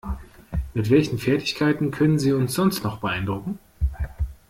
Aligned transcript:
Mit 0.73 0.89
welchen 0.89 1.19
Fertigkeiten 1.19 1.91
können 1.91 2.17
Sie 2.17 2.33
uns 2.33 2.55
sonst 2.55 2.83
noch 2.83 2.97
beeindrucken? 2.97 3.59